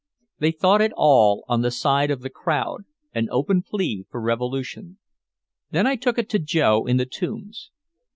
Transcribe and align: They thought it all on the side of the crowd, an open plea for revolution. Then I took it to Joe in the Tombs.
They 0.39 0.49
thought 0.49 0.81
it 0.81 0.93
all 0.97 1.45
on 1.47 1.61
the 1.61 1.69
side 1.69 2.09
of 2.09 2.21
the 2.21 2.31
crowd, 2.31 2.85
an 3.13 3.27
open 3.29 3.61
plea 3.61 4.07
for 4.09 4.19
revolution. 4.19 4.97
Then 5.69 5.85
I 5.85 5.95
took 5.95 6.17
it 6.17 6.27
to 6.29 6.39
Joe 6.39 6.87
in 6.87 6.97
the 6.97 7.05
Tombs. 7.05 7.69